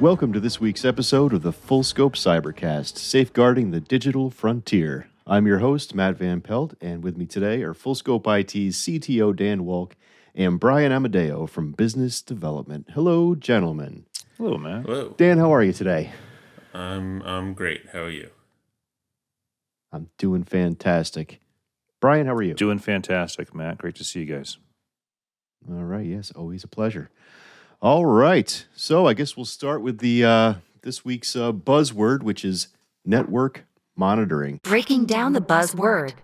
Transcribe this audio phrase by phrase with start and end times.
[0.00, 5.08] Welcome to this week's episode of the Full Scope Cybercast, safeguarding the digital frontier.
[5.26, 9.34] I'm your host, Matt Van Pelt, and with me today are Full Scope IT's CTO
[9.34, 9.96] Dan Walk
[10.34, 12.86] and Brian Amadeo from Business Development.
[12.92, 14.04] Hello, gentlemen.
[14.36, 14.84] Hello, Matt.
[14.84, 15.14] Hello.
[15.16, 16.10] Dan, how are you today?
[16.74, 17.86] I'm I'm great.
[17.92, 18.30] How are you?
[19.92, 21.40] I'm doing fantastic.
[22.00, 22.54] Brian, how are you?
[22.54, 23.78] Doing fantastic, Matt.
[23.78, 24.56] Great to see you guys.
[25.68, 26.06] All right.
[26.06, 27.10] Yes, always a pleasure.
[27.82, 28.66] All right.
[28.74, 32.68] So I guess we'll start with the uh, this week's uh, buzzword, which is
[33.04, 33.64] network
[33.96, 34.60] monitoring.
[34.62, 36.14] Breaking down the buzzword.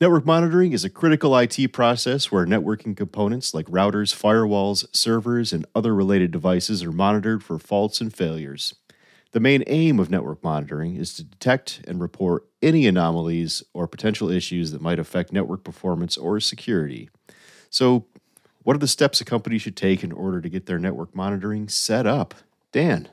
[0.00, 5.64] Network monitoring is a critical IT process where networking components like routers, firewalls, servers, and
[5.76, 8.74] other related devices are monitored for faults and failures.
[9.32, 14.30] The main aim of network monitoring is to detect and report any anomalies or potential
[14.30, 17.08] issues that might affect network performance or security.
[17.70, 18.06] So,
[18.62, 21.68] what are the steps a company should take in order to get their network monitoring
[21.68, 22.34] set up?
[22.70, 23.08] Dan.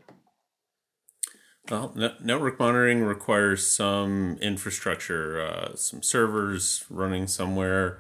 [1.71, 7.99] Well, ne- network monitoring requires some infrastructure, uh, some servers running somewhere.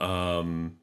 [0.00, 0.78] Um,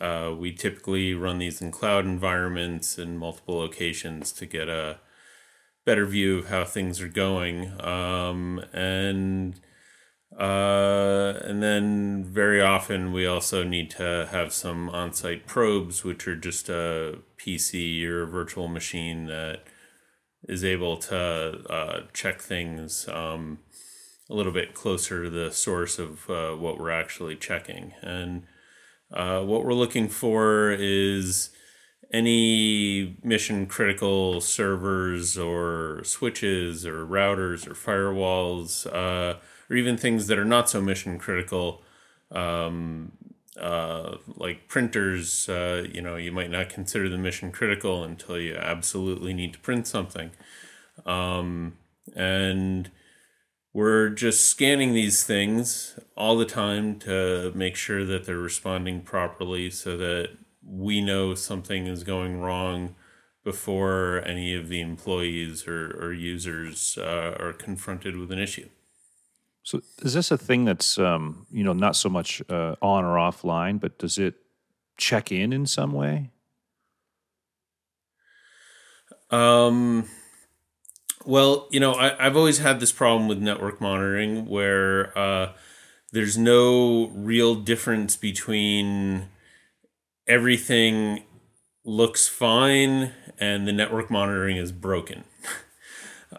[0.00, 4.98] uh, we typically run these in cloud environments in multiple locations to get a
[5.86, 7.72] better view of how things are going.
[7.80, 9.58] Um, and
[10.38, 16.36] uh, and then very often we also need to have some on-site probes, which are
[16.36, 19.62] just a PC or a virtual machine that
[20.46, 23.60] is able to uh, check things um,
[24.28, 27.94] a little bit closer to the source of uh, what we're actually checking.
[28.02, 28.42] And
[29.10, 31.50] uh, what we're looking for is
[32.16, 40.38] any mission critical servers or switches or routers or firewalls uh, or even things that
[40.38, 41.82] are not so mission critical,
[42.30, 43.12] um,
[43.60, 45.48] uh, like printers.
[45.48, 49.58] Uh, you know, you might not consider them mission critical until you absolutely need to
[49.58, 50.30] print something,
[51.04, 51.76] um,
[52.14, 52.90] and
[53.72, 59.68] we're just scanning these things all the time to make sure that they're responding properly,
[59.70, 60.30] so that
[60.66, 62.94] we know something is going wrong
[63.44, 68.68] before any of the employees or, or users uh, are confronted with an issue.
[69.62, 73.16] So, is this a thing that's um, you know not so much uh, on or
[73.16, 74.34] offline, but does it
[74.96, 76.30] check in in some way?
[79.30, 80.08] Um,
[81.24, 85.52] well, you know, I, have always had this problem with network monitoring where uh,
[86.12, 89.28] there's no real difference between
[90.26, 91.24] everything
[91.84, 95.24] looks fine and the network monitoring is broken.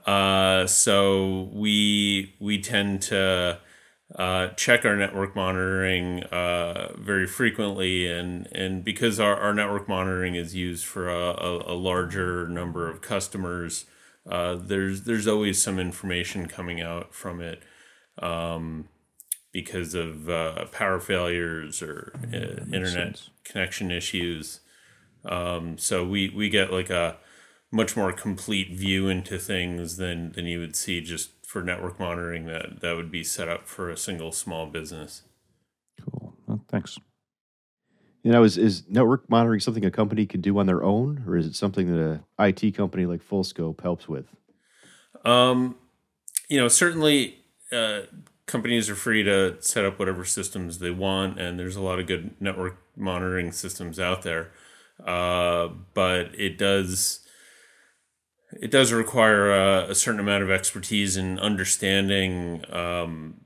[0.06, 3.58] Uh, so we we tend to
[4.16, 10.36] uh, check our network monitoring uh, very frequently, and and because our, our network monitoring
[10.36, 13.86] is used for a, a, a larger number of customers,
[14.30, 17.64] uh, there's there's always some information coming out from it.
[18.20, 18.90] Um,
[19.57, 23.29] because of uh, power failures or uh, internet sense.
[23.44, 24.59] connection issues,
[25.25, 27.18] um, so we we get like a
[27.72, 32.46] much more complete view into things than than you would see just for network monitoring
[32.46, 35.23] that that would be set up for a single small business.
[36.00, 36.35] Cool.
[36.46, 37.00] Well, thanks.
[38.22, 41.35] You know, is, is network monitoring something a company can do on their own, or
[41.35, 44.28] is it something that a IT company like Full Scope helps with?
[45.25, 45.78] Um,
[46.47, 47.40] you know, certainly
[47.72, 48.01] uh,
[48.47, 52.08] companies are free to set up whatever systems they want, and there's a lot of
[52.08, 54.52] good network monitoring systems out there.
[55.06, 57.19] Uh, but it does
[58.52, 63.41] it does require a, a, certain amount of expertise in understanding um,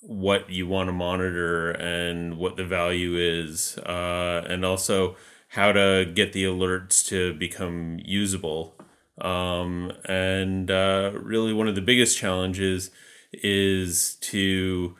[0.00, 5.16] what you want to monitor and what the value is, uh, and also
[5.48, 8.74] how to get the alerts to become usable.
[9.20, 12.90] Um, and uh, really, one of the biggest challenges
[13.42, 14.96] is to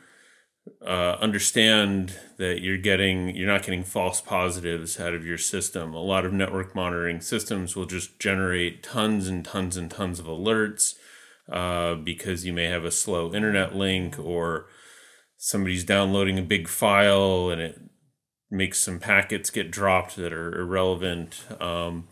[0.85, 5.93] uh, understand that you're getting you're not getting false positives out of your system.
[5.93, 10.25] A lot of network monitoring systems will just generate tons and tons and tons of
[10.25, 10.95] alerts
[11.51, 14.67] uh, because you may have a slow internet link or
[15.37, 17.79] somebody's downloading a big file and it
[18.49, 21.43] makes some packets get dropped that are irrelevant.
[21.59, 22.07] Um,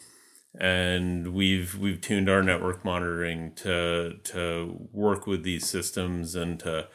[0.59, 6.87] and we've we've tuned our network monitoring to to work with these systems and to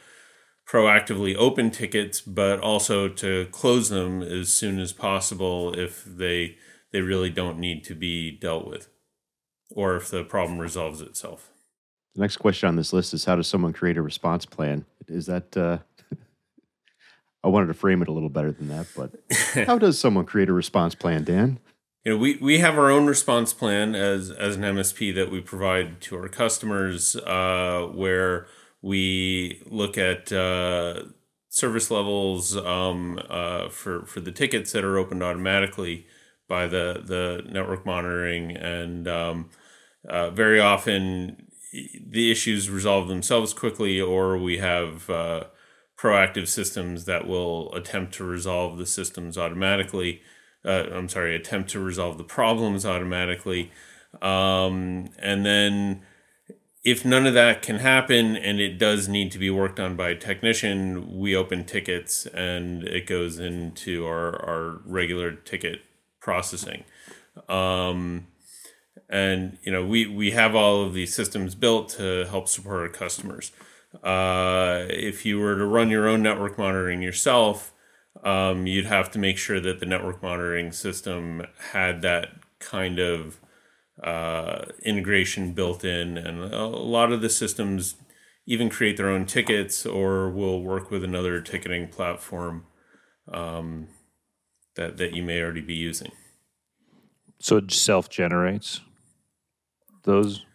[0.69, 6.57] proactively open tickets, but also to close them as soon as possible if they
[6.91, 8.89] they really don't need to be dealt with,
[9.71, 11.49] or if the problem resolves itself.
[12.15, 14.85] The next question on this list is how does someone create a response plan?
[15.07, 15.79] Is that uh,
[17.43, 19.11] I wanted to frame it a little better than that, but
[19.67, 21.59] how does someone create a response plan, Dan?
[22.05, 25.41] You know, we, we have our own response plan as as an MSP that we
[25.41, 28.47] provide to our customers, uh, where
[28.81, 31.03] we look at uh,
[31.49, 36.07] service levels um, uh, for for the tickets that are opened automatically
[36.47, 39.49] by the the network monitoring, and um,
[40.07, 41.47] uh, very often
[42.07, 45.43] the issues resolve themselves quickly, or we have uh,
[45.97, 50.21] proactive systems that will attempt to resolve the systems automatically.
[50.65, 53.71] Uh, I'm sorry, attempt to resolve the problems automatically,
[54.21, 56.01] um, and then
[56.83, 60.09] if none of that can happen and it does need to be worked on by
[60.09, 65.81] a technician, we open tickets and it goes into our, our regular ticket
[66.21, 66.85] processing.
[67.49, 68.27] Um,
[69.09, 72.89] and you know we we have all of these systems built to help support our
[72.89, 73.51] customers.
[74.03, 77.73] Uh, if you were to run your own network monitoring yourself,
[78.23, 82.29] um, you'd have to make sure that the network monitoring system had that
[82.59, 83.39] kind of
[84.03, 87.95] uh, integration built in, and a lot of the systems
[88.45, 92.65] even create their own tickets or will work with another ticketing platform
[93.31, 93.87] um,
[94.75, 96.11] that that you may already be using.
[97.39, 98.81] So it self generates
[100.03, 100.45] those.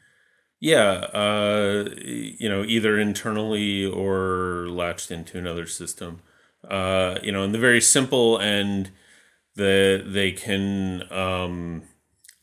[0.60, 6.22] Yeah, uh, you know, either internally or latched into another system.
[6.70, 8.90] Uh, you know, in the very simple end,
[9.54, 11.82] the they can um,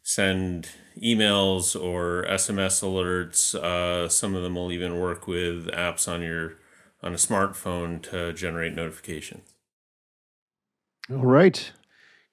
[0.03, 0.69] send
[1.01, 3.55] emails or SMS alerts.
[3.55, 6.57] Uh, some of them will even work with apps on your
[7.03, 9.55] on a smartphone to generate notifications.
[11.09, 11.71] All right,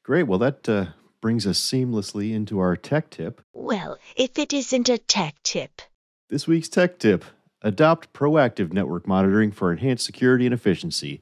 [0.03, 0.25] great.
[0.25, 0.87] Well, that uh,
[1.21, 3.41] brings us seamlessly into our tech tip.
[3.53, 5.83] Well, if it isn't a tech tip.
[6.29, 7.25] This week's tech tip:
[7.63, 11.21] adopt proactive network monitoring for enhanced security and efficiency.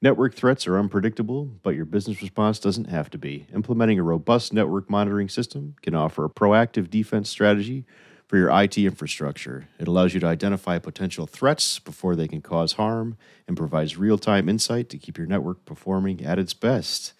[0.00, 3.48] Network threats are unpredictable, but your business response doesn't have to be.
[3.52, 7.84] Implementing a robust network monitoring system can offer a proactive defense strategy
[8.28, 9.66] for your IT infrastructure.
[9.80, 13.16] It allows you to identify potential threats before they can cause harm
[13.48, 17.12] and provides real time insight to keep your network performing at its best.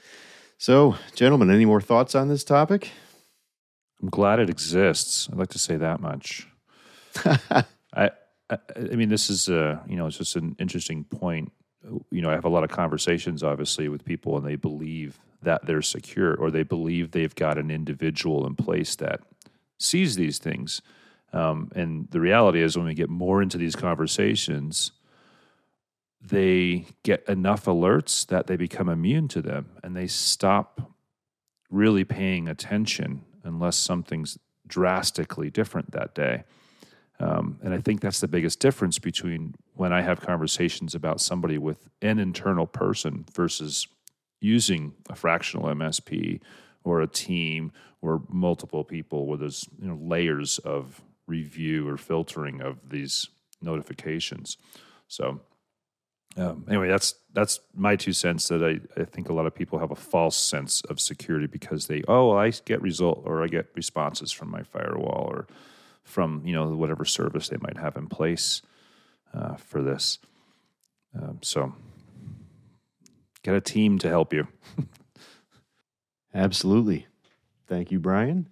[0.57, 2.93] So, gentlemen, any more thoughts on this topic?
[4.01, 5.29] I'm glad it exists.
[5.33, 6.47] I'd like to say that much.
[7.25, 7.65] I,
[8.49, 11.51] I, I mean, this is a, you know, it's just an interesting point
[12.11, 15.67] you know, I have a lot of conversations, obviously, with people, and they believe that
[15.67, 19.21] they're secure, or they believe they've got an individual in place that
[19.79, 20.83] sees these things.
[21.33, 24.93] Um, and the reality is, when we get more into these conversations,
[26.21, 30.93] they get enough alerts that they become immune to them, and they stop
[31.71, 36.45] really paying attention unless something's drastically different that day.
[37.21, 41.59] Um, and I think that's the biggest difference between when I have conversations about somebody
[41.59, 43.89] with an internal person versus
[44.41, 46.41] using a fractional MSP
[46.85, 52.61] or a team or multiple people where there's you know layers of review or filtering
[52.63, 53.29] of these
[53.61, 54.57] notifications.
[55.09, 55.41] So
[56.37, 59.79] um, anyway, that's that's my two cents that I, I think a lot of people
[59.81, 63.67] have a false sense of security because they oh I get result or I get
[63.75, 65.47] responses from my firewall or
[66.09, 68.63] from you know whatever service they might have in place
[69.35, 70.19] uh, for this.
[71.15, 71.75] Um, so
[73.43, 74.49] get a team to help you.
[76.35, 77.07] Absolutely.
[77.67, 78.49] Thank you, Brian.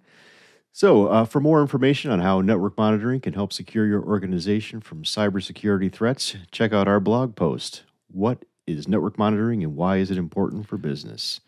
[0.71, 5.03] So, uh, for more information on how network monitoring can help secure your organization from
[5.03, 7.81] cybersecurity threats, check out our blog post.
[8.11, 11.39] What is network monitoring and why is it important for business?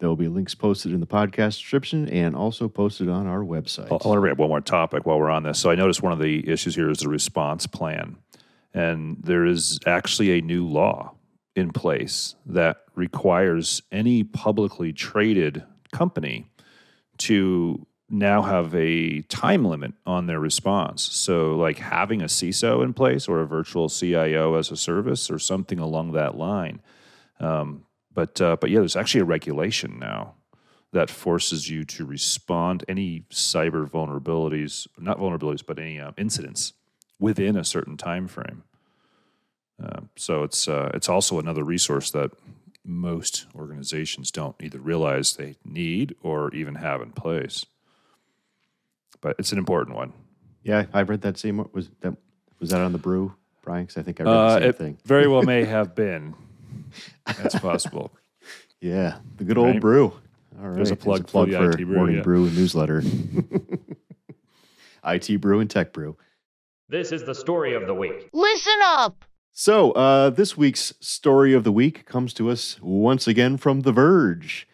[0.00, 3.88] There will be links posted in the podcast description and also posted on our website.
[3.88, 5.58] I want to bring up one more topic while we're on this.
[5.58, 8.16] So I noticed one of the issues here is the response plan.
[8.72, 11.14] And there is actually a new law
[11.54, 16.50] in place that requires any publicly traded company
[17.18, 21.02] to now have a time limit on their response.
[21.02, 25.38] So, like having a CISO in place or a virtual CIO as a service or
[25.38, 26.80] something along that line.
[27.38, 30.34] Um, but uh, but yeah, there's actually a regulation now
[30.92, 36.72] that forces you to respond any cyber vulnerabilities, not vulnerabilities, but any uh, incidents
[37.20, 38.64] within a certain time frame.
[39.82, 42.30] Uh, so it's uh, it's also another resource that
[42.84, 47.64] most organizations don't either realize they need or even have in place.
[49.20, 50.12] But it's an important one.
[50.62, 51.64] Yeah, I've read that same.
[51.72, 52.16] Was that
[52.58, 53.84] was that on the brew, Brian?
[53.84, 54.98] Because I think I read the Uh, same it thing.
[55.04, 56.34] very well may have been.
[57.26, 58.12] That's possible.
[58.82, 59.80] Yeah, the good old Right.
[59.80, 60.04] brew.
[60.58, 62.22] All right, There's a plug plug for the IT brew, morning yeah.
[62.22, 63.02] brew and newsletter.
[65.04, 66.16] IT brew and tech brew.
[66.88, 68.30] This is the story of the week.
[68.32, 69.24] Listen up!
[69.52, 73.92] So, uh, this week's story of the week comes to us once again from The
[73.92, 74.66] Verge.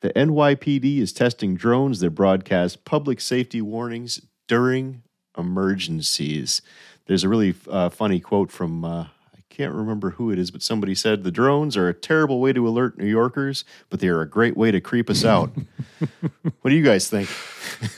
[0.00, 5.02] The NYPD is testing drones that broadcast public safety warnings during
[5.36, 6.62] emergencies.
[7.06, 9.08] There's a really uh, funny quote from, uh, I
[9.50, 12.66] can't remember who it is, but somebody said, The drones are a terrible way to
[12.66, 15.50] alert New Yorkers, but they are a great way to creep us out.
[16.60, 17.28] what do you guys think?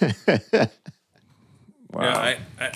[1.92, 2.02] Wow.
[2.02, 2.72] Yeah, I, I,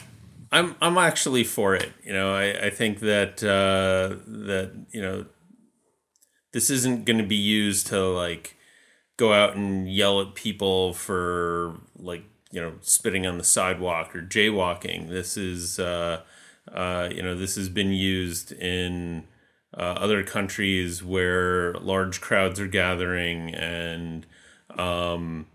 [0.50, 1.92] I'm I'm actually for it.
[2.04, 5.26] You know, I, I think that uh, that you know
[6.52, 8.56] this isn't going to be used to like
[9.16, 14.22] go out and yell at people for like you know spitting on the sidewalk or
[14.22, 15.08] jaywalking.
[15.08, 16.22] This is uh,
[16.72, 19.24] uh, you know this has been used in
[19.76, 24.26] uh, other countries where large crowds are gathering and
[24.78, 25.46] um,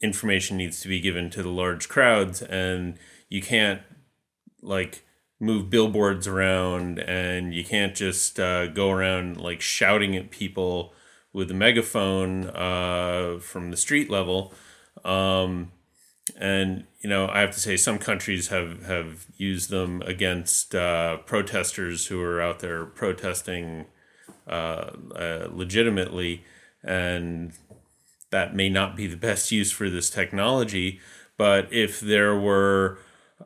[0.00, 3.82] information needs to be given to the large crowds and you can't
[4.62, 5.04] like
[5.38, 10.92] move billboards around and you can't just uh, go around like shouting at people
[11.32, 14.54] with a megaphone uh, from the street level.
[15.04, 15.72] Um,
[16.36, 21.16] and you know i have to say some countries have have used them against uh,
[21.18, 23.86] protesters who are out there protesting
[24.48, 26.44] uh, uh, legitimately
[26.82, 27.52] and
[28.30, 31.00] that may not be the best use for this technology.
[31.36, 32.98] But if there were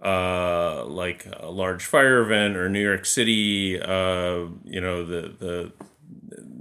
[0.05, 5.73] uh, like a large fire event or New York City, uh, you know, the, the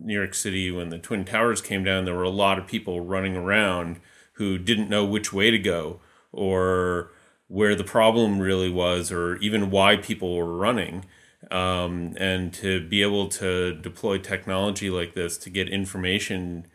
[0.03, 3.01] New York City, when the Twin Towers came down, there were a lot of people
[3.01, 3.99] running around
[4.33, 5.99] who didn't know which way to go
[6.31, 7.11] or
[7.47, 11.05] where the problem really was or even why people were running.
[11.49, 16.67] Um, and to be able to deploy technology like this to get information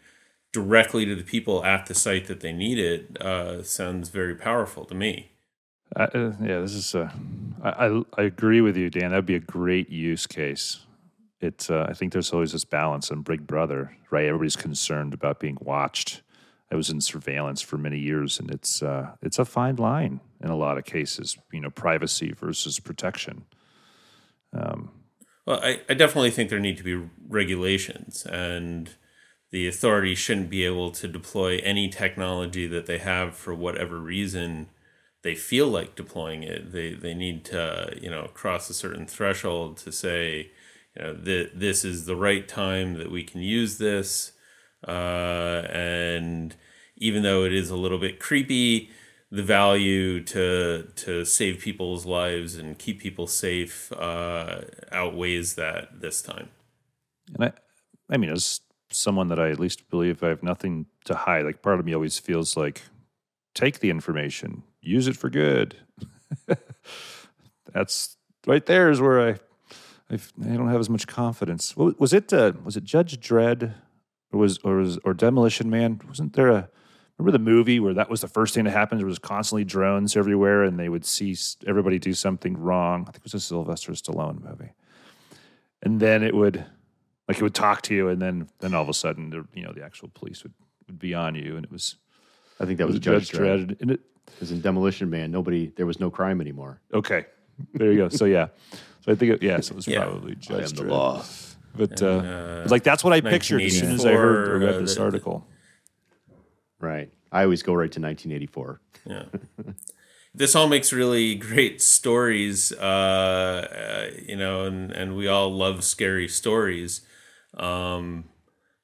[0.53, 4.85] directly to the people at the site that they need it uh, sounds very powerful
[4.87, 5.33] to me.
[5.97, 6.95] Uh, uh, yeah, this is.
[6.95, 7.11] Uh,
[7.63, 9.11] I, I I agree with you, Dan.
[9.11, 10.81] That'd be a great use case.
[11.41, 11.71] It's.
[11.71, 14.27] Uh, I think there's always this balance in Big Brother, right?
[14.27, 16.23] Everybody's concerned about being watched.
[16.73, 20.51] I was in surveillance for many years, and it's uh, it's a fine line in
[20.51, 21.37] a lot of cases.
[21.53, 23.45] You know, privacy versus protection.
[24.53, 24.91] Um,
[25.47, 28.91] Well, I, I definitely think there need to be regulations, and
[29.51, 34.69] the authorities shouldn't be able to deploy any technology that they have for whatever reason
[35.23, 36.73] they feel like deploying it.
[36.73, 40.51] They they need to you know cross a certain threshold to say
[40.97, 44.33] you know that this is the right time that we can use this,
[44.87, 46.55] uh, and
[46.97, 48.91] even though it is a little bit creepy,
[49.31, 54.61] the value to to save people's lives and keep people safe uh,
[54.93, 56.51] outweighs that this time.
[57.35, 57.53] and I,
[58.11, 58.61] I mean, as
[58.91, 61.95] someone that I at least believe I have nothing to hide, like part of me
[61.95, 62.83] always feels like
[63.55, 65.77] take the information, use it for good.
[67.73, 69.31] That's right there is where I,
[70.11, 71.77] I, I don't have as much confidence.
[71.77, 73.75] Was it uh, was it Judge Dredd,
[74.35, 76.01] or was or was or Demolition Man?
[76.09, 76.69] Wasn't there a
[77.17, 79.01] remember the movie where that was the first thing that happened?
[79.01, 81.37] There was constantly drones everywhere, and they would see
[81.67, 83.03] everybody do something wrong.
[83.03, 84.73] I think it was a Sylvester Stallone movie,
[85.83, 86.65] and then it would
[87.29, 89.63] like it would talk to you, and then then all of a sudden, the, you
[89.63, 90.53] know, the actual police would
[90.89, 91.97] would be on you, and it was
[92.61, 93.67] I think that was was Judge Judge Dredd.
[93.69, 93.81] Dredd.
[93.81, 96.81] And it, Because in Demolition Man, nobody, there was no crime anymore.
[96.93, 97.27] okay,
[97.75, 98.09] there you go.
[98.09, 98.49] So yeah,
[99.03, 100.03] so I think it, yes, it was Yeah.
[100.05, 101.23] probably Judge am the law.
[101.75, 104.59] But uh, uh, but, like that's what I pictured as soon as I heard or
[104.59, 105.47] read uh, this the- the- article.
[106.81, 107.11] Right.
[107.33, 108.81] I always go right to 1984.
[109.07, 109.25] Yeah.
[110.35, 115.83] this all makes really great stories, uh, uh, you know, and, and we all love
[115.83, 117.01] scary stories.
[117.57, 118.25] Um,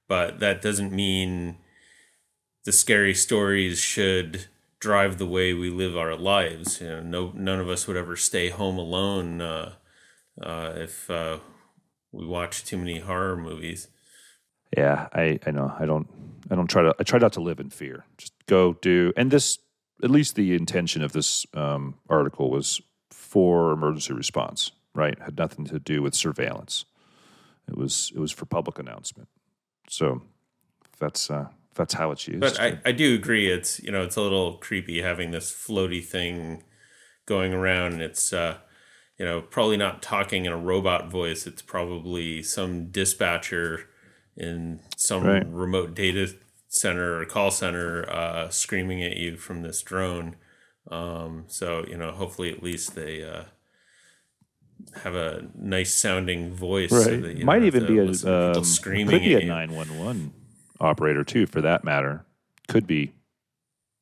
[0.09, 1.59] but that doesn't mean
[2.65, 4.47] the scary stories should
[4.81, 6.81] drive the way we live our lives.
[6.81, 9.75] You know, no, none of us would ever stay home alone uh,
[10.43, 11.39] uh, if uh,
[12.13, 13.89] we watch too many horror movies.
[14.77, 15.75] Yeah, I, I know.
[15.79, 16.09] I don't
[16.51, 18.05] I don't try to I try not to live in fear.
[18.19, 19.59] Just go do and this
[20.03, 25.19] at least the intention of this um, article was for emergency response, right?
[25.19, 26.85] Had nothing to do with surveillance.
[27.69, 29.29] It was it was for public announcement.
[29.89, 30.23] So
[30.99, 32.41] that's uh, that's how it's used.
[32.41, 33.51] But I, I do agree.
[33.51, 36.63] It's you know it's a little creepy having this floaty thing
[37.27, 37.95] going around.
[37.95, 38.59] And it's uh,
[39.21, 41.47] you know probably not talking in a robot voice.
[41.47, 43.87] It's probably some dispatcher
[44.35, 45.47] in some Right.
[45.47, 46.35] remote data
[46.69, 50.37] center or call center uh, screaming at you from this drone.
[50.91, 53.45] Um, so you know hopefully at least they uh,
[55.03, 56.89] have a nice sounding voice.
[56.89, 59.45] so that you Might even be a listen to people um, screaming could be a
[59.45, 60.33] nine one one
[60.81, 62.25] operator too, for that matter.
[62.69, 63.13] Could be,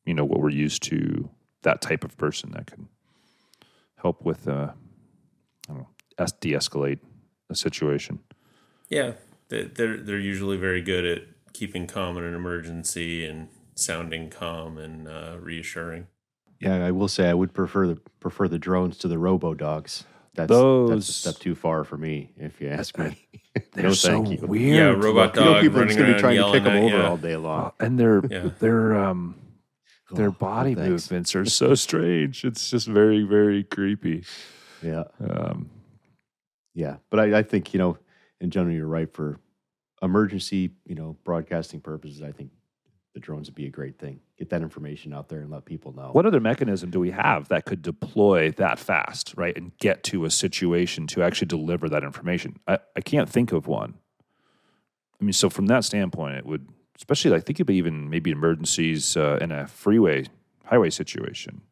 [0.04, 1.28] you know, what we're used to.
[1.62, 2.86] That type of person that could
[3.96, 4.70] help with uh,
[5.74, 6.98] know, es- de-escalate
[7.50, 8.20] a situation.
[8.88, 9.12] Yeah,
[9.48, 11.22] they- they're they're usually very good at
[11.52, 16.06] keeping calm in an emergency and sounding calm and uh, reassuring.
[16.60, 20.04] Yeah, I will say I would prefer the prefer the drones to the robo dogs.
[20.34, 23.16] That's that's a step too far for me, if you ask me.
[23.72, 24.46] They're no, so thank you.
[24.46, 24.76] weird.
[24.76, 26.52] Yeah, to robot look You know, dog people are just going to be trying to
[26.52, 27.02] kick them at over you.
[27.02, 27.66] all day long.
[27.66, 28.50] Uh, and their Yeah.
[28.60, 29.34] their um
[30.12, 30.88] their Oh, body thanks.
[30.88, 32.44] movements are so strange.
[32.44, 34.24] It's just very very creepy.
[34.82, 35.70] Yeah, Um,
[36.74, 36.96] yeah.
[37.10, 37.98] But I, I think you know,
[38.40, 39.38] in general, you're right for
[40.02, 42.22] emergency, you know, broadcasting purposes.
[42.22, 42.50] I think
[43.14, 44.20] the drones would be a great thing.
[44.38, 46.10] Get that information out there and let people know.
[46.12, 50.24] what other mechanism do we have that could deploy that fast, right, and get to
[50.24, 52.60] a situation to actually deliver that information?
[52.68, 53.94] I, I can't think of one.
[55.20, 58.30] I mean, so from that standpoint, it would, especially I think it'd be even maybe
[58.30, 60.26] emergencies uh, in a freeway
[60.64, 61.62] highway situation,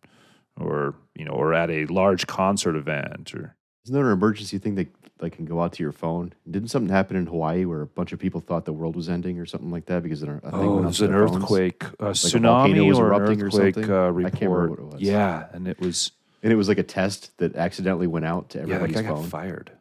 [0.58, 4.74] or you know, or at a large concert event, or Isn't there an emergency thing
[4.76, 4.88] that
[5.20, 6.32] like can go out to your phone?
[6.50, 9.38] Didn't something happen in Hawaii where a bunch of people thought the world was ending
[9.38, 11.36] or something like that because of a thing oh, it was an phones?
[11.36, 13.90] earthquake, a volcano tsunami, was or an or earthquake something?
[13.90, 14.32] uh, I report.
[14.34, 15.02] can't remember what it was.
[15.02, 18.58] Yeah, and it was And it was like a test that accidentally went out to
[18.58, 19.28] yeah, that everybody's got phone.
[19.28, 19.72] fired.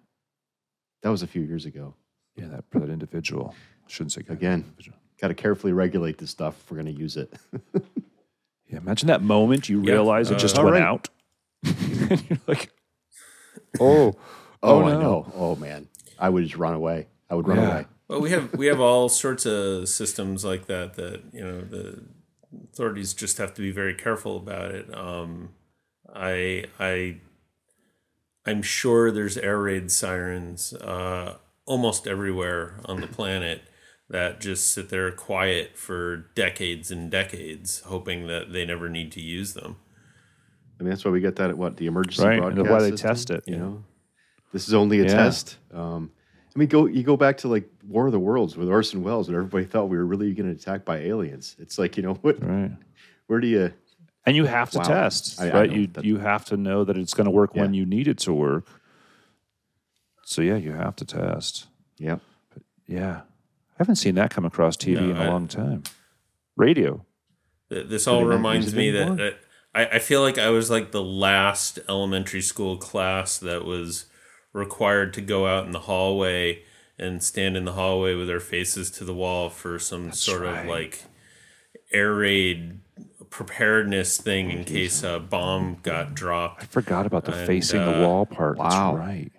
[1.03, 1.93] That was a few years ago.
[2.35, 3.53] Yeah, that that individual.
[3.87, 4.73] Shouldn't say guy, Again.
[5.21, 7.33] Got to carefully regulate this stuff if we're going to use it.
[8.67, 10.83] Yeah, imagine that moment you Yeah, realize it uh, just All went right.
[10.83, 11.09] out.
[11.63, 12.71] you're like,
[13.79, 14.15] oh,
[14.63, 14.99] Oh, Oh, I no.
[14.99, 15.31] know.
[15.35, 17.07] Oh man, I would just run away.
[17.29, 17.69] I would run Yeah.
[17.69, 17.85] away.
[18.07, 22.03] Well, we have we have all sorts of systems like that that you know the
[22.71, 24.91] authorities just have to be very careful about it.
[24.95, 25.49] Um,
[26.13, 27.17] I I
[28.45, 33.61] I'm sure there's air raid sirens uh, almost everywhere on the planet
[34.09, 39.21] that just sit there quiet for decades and decades, hoping that they never need to
[39.21, 39.77] use them.
[40.79, 42.69] I mean, that's why we get that at what the emergency Right, and broadcast.
[42.69, 43.83] why they system, test it, You know,
[44.51, 45.13] this is only a Yeah.
[45.15, 45.57] test.
[45.73, 46.11] Um,
[46.55, 49.27] I mean, go you go back to like War of the Worlds with Orson Welles,
[49.27, 51.55] when everybody thought we were really going to attack by aliens.
[51.59, 52.41] It's like you know what?
[52.43, 52.71] right.
[53.27, 53.73] Where do you?
[54.27, 54.83] And you have to Wow.
[54.85, 55.69] test, I- I right?
[55.69, 58.07] know you that- you have to know that it's going to work when you need
[58.07, 58.67] it to work.
[60.23, 61.67] So yeah, you have to test.
[61.97, 62.17] Yeah,
[62.87, 63.21] Yeah,
[63.75, 65.83] I haven't seen that come across TV No, in a I- long time.
[66.55, 67.05] Radio.
[67.69, 69.39] Th- This all reminds me that, that
[69.73, 74.05] I, I feel like I was like the last elementary school class that was
[74.53, 76.63] required to go out in the hallway
[76.97, 80.59] and stand in the hallway with our faces to the wall for some sort right.
[80.61, 81.03] of like
[81.91, 82.79] air raid
[83.29, 86.63] preparedness thing in case a bomb got dropped.
[86.63, 88.57] I forgot about the And, facing the uh, wall part.
[88.57, 88.95] wow.
[88.95, 89.31] That's right.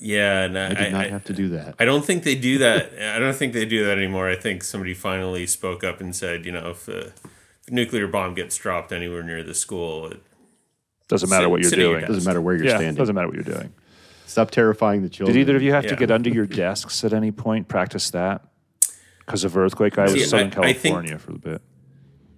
[0.00, 1.74] Yeah, and I I, did not I- have to do that.
[1.78, 2.92] I don't think they do that.
[3.16, 4.28] I don't think they do that anymore.
[4.30, 8.06] I think somebody finally spoke up and said, you know, if a, if a nuclear
[8.06, 10.20] bomb gets dropped anywhere near the school, it,
[11.08, 12.00] Doesn't matter Sit- what you're doing.
[12.02, 12.12] desk.
[12.12, 12.94] Doesn't matter where you're yeah, standing.
[12.94, 13.72] doesn't matter what you're doing.
[14.26, 15.34] Stop terrifying the children.
[15.34, 17.66] Did either of you have to get under your desks at any point?
[17.66, 18.44] Practice that
[19.20, 19.98] because of earthquake.
[19.98, 21.62] I was See, in Southern I- I think- California for a bit.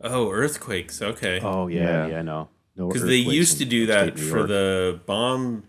[0.03, 1.03] oh, earthquakes.
[1.03, 1.41] Okay.
[1.43, 2.07] Oh yeah, Yeah.
[2.07, 2.89] yeah, no, no.
[2.89, 5.65] because they used to do that for the bomb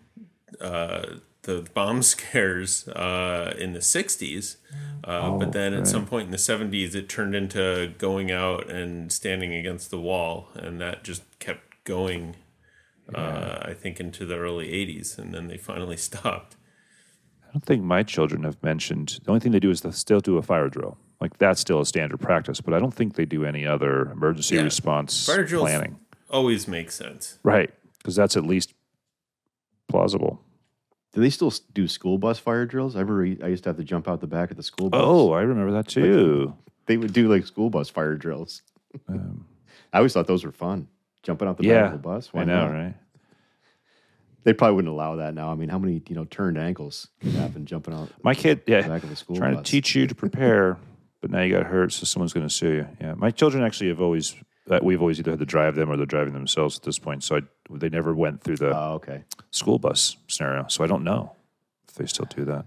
[0.61, 1.01] uh,
[1.43, 4.57] the bomb scares uh, in the 60s
[5.03, 9.11] uh, but then at some point in the 70s it turned into going out and
[9.11, 12.35] standing against the wall and that just kept going
[13.15, 16.55] uh, i think into the early 80s and then they finally stopped
[17.43, 19.19] I don't think my children have mentioned.
[19.25, 20.97] The only thing they do is they still do a fire drill.
[21.19, 24.55] Like that's still a standard practice, but I don't think they do any other emergency
[24.55, 24.61] Yeah.
[24.61, 25.99] response fire drills planning.
[26.29, 28.73] always makes sense Right, because that's at least
[29.89, 30.40] plausible.
[31.13, 32.95] Do they still do school bus fire drills?
[32.95, 35.01] I remember I used to have to jump out the back of the school bus.
[35.03, 36.53] Oh, I remember that too.
[36.85, 38.61] they would do like school bus fire drills.
[39.09, 39.45] Um,
[39.91, 40.87] I always thought those were fun.
[41.23, 42.33] Jumping out the yeah, back of the bus.
[42.33, 42.73] Why I know, not?
[42.73, 42.95] right?
[44.43, 45.51] They probably wouldn't allow that now.
[45.51, 48.71] I mean, how many you know turned ankles could happen jumping out My kid, the
[48.71, 49.65] yeah, back of a school trying bus?
[49.65, 50.77] to teach you to prepare,
[51.21, 52.87] but now you got hurt, so someone's going to sue you.
[52.99, 54.35] Yeah, my children actually have always.
[54.69, 57.23] Uh, we've always either had to drive them or they're driving themselves at this point.
[57.23, 59.23] So I, they never went through the Oh, okay.
[59.49, 60.67] school bus scenario.
[60.67, 61.35] So I don't know
[61.89, 62.65] if they still do that.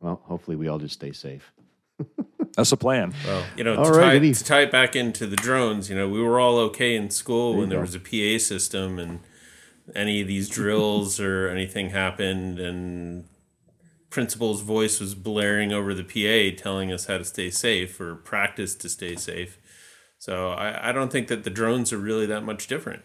[0.00, 1.52] Well, hopefully we all just stay safe.
[2.56, 3.14] That's the plan.
[3.26, 6.08] Well, you know, to, right, tie, to tie it back into the drones, you know,
[6.08, 7.82] we were all okay in school There when there go.
[7.82, 9.20] was a PA system and
[9.94, 13.24] any of these drills or anything happened and
[14.10, 18.74] principal's voice was blaring over the PA telling us how to stay safe or practice
[18.76, 19.58] to stay safe.
[20.18, 23.02] So I, I don't think that the drones are really that much different.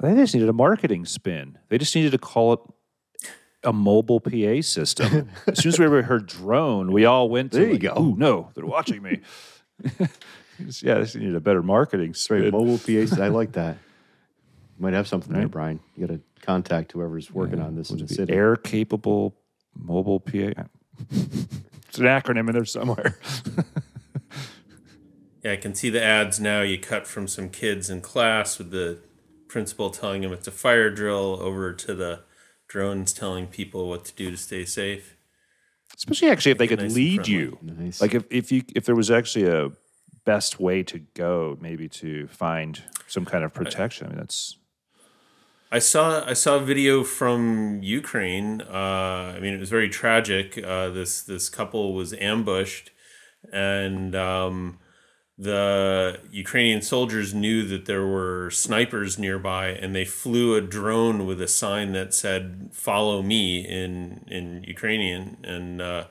[0.00, 1.58] They just needed a marketing spin.
[1.68, 2.60] They just needed to call it
[3.64, 5.30] a mobile PA system.
[5.46, 7.94] as soon as we ever heard drone, we all went to There you like, go.
[8.02, 9.20] Ooh, no, they're watching me.
[10.80, 12.50] Yeah, they just needed a better marketing Right, spin.
[12.50, 13.20] mobile PAs.
[13.20, 13.76] I like that.
[14.78, 15.80] Might have something there, Brian.
[15.94, 18.32] You got to contact whoever's working on this in the Would it be city.
[18.32, 19.34] Air capable
[19.74, 20.32] mobile PA.
[21.10, 23.18] it's an acronym in there somewhere.
[25.46, 26.62] Yeah, I can see the ads now.
[26.62, 28.98] You cut from some kids in class with the
[29.46, 32.22] principal telling them it's a fire drill over to the
[32.66, 35.16] drones telling people what to do to stay safe.
[35.96, 37.58] Especially actually if they could Nice lead you.
[37.62, 38.00] Nice.
[38.00, 39.70] Like if, if you if there was actually a
[40.24, 44.08] best way to go, maybe to find some kind of protection.
[44.08, 44.58] I mean that's
[45.70, 48.62] I saw I saw a video from Ukraine.
[48.62, 50.58] Uh, I mean, it was very tragic.
[50.58, 52.90] Uh, this this couple was ambushed,
[53.52, 54.80] and um,
[55.38, 61.40] the Ukrainian soldiers knew that there were snipers nearby, and they flew a drone with
[61.40, 66.04] a sign that said "Follow me" in in Ukrainian, and uh,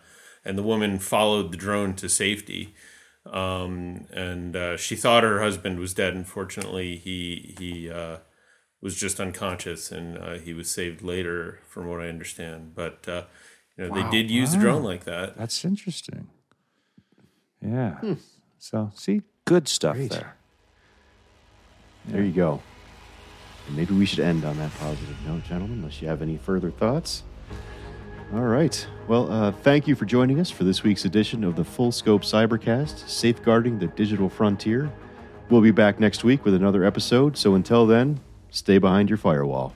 [0.43, 2.75] and the woman followed the drone to safety.
[3.25, 6.13] Um, and uh, she thought her husband was dead.
[6.13, 7.89] Unfortunately, he he.
[7.89, 8.17] Uh,
[8.85, 12.75] was just unconscious, and uh, he was saved later, from what I understand.
[12.75, 13.23] But uh,
[13.75, 15.35] you know, they did use a drone like that.
[15.35, 16.27] that's interesting.
[17.61, 17.99] Yeah.
[18.59, 20.11] So see, good stuff Great.
[20.11, 20.35] there.
[22.07, 22.61] There you go.
[23.67, 26.69] And maybe we should end on that positive note, gentlemen, unless you have any further
[26.69, 27.23] thoughts.
[28.33, 28.87] All right.
[29.07, 32.23] Well, uh, thank you for joining us for this week's edition of the Full Scope
[32.23, 34.91] Cybercast, Safeguarding the Digital Frontier.
[35.49, 37.37] We'll be back next week with another episode.
[37.37, 39.73] So until then, stay behind your firewall.